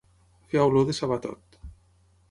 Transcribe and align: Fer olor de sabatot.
Fer 0.53 0.63
olor 0.63 0.89
de 0.89 0.97
sabatot. 1.01 1.63